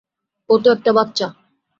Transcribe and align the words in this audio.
ও 0.49 0.53
তো 0.57 0.67
একটা 0.71 0.91
বাচ্চা। 0.93 1.27